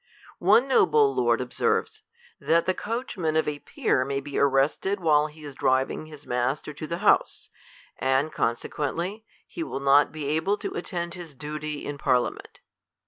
[0.39, 2.01] One noble lord ob serves,
[2.39, 6.73] that the coachman of a peer may be arrested while he is driving his master
[6.73, 7.51] to the House;
[7.99, 12.61] and, con sequently, he will not be able to attend his duty in Parliament.